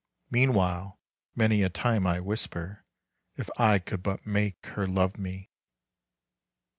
[0.31, 0.99] Meanwhile
[1.35, 2.85] many a time I whisper:
[3.37, 5.51] "If I could but make her love me!"